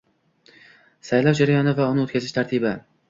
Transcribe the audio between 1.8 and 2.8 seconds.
va uni o‘tkazish tartibi